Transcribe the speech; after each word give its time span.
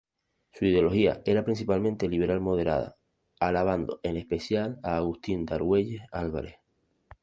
Su 0.51 0.65
ideología 0.65 1.21
era 1.25 1.43
principalmente 1.45 2.09
liberal 2.09 2.41
moderada, 2.41 2.97
alabando 3.39 3.99
en 4.01 4.17
especial 4.17 4.79
a 4.81 4.97
Agustín 4.97 5.45
de 5.45 5.53
Argüelles 5.53 6.01
Álvarez. 6.11 6.55